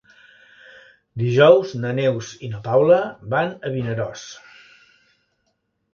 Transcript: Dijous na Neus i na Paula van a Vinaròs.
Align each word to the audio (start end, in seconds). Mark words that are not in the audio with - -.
Dijous 1.23 1.75
na 1.83 1.91
Neus 1.99 2.31
i 2.47 2.51
na 2.55 2.63
Paula 2.69 2.99
van 3.35 3.53
a 3.71 3.75
Vinaròs. 3.77 4.25